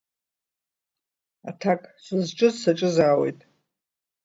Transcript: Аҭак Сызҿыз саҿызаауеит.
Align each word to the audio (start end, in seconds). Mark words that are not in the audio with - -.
Аҭак 1.49 1.81
Сызҿыз 2.03 2.55
саҿызаауеит. 2.61 3.39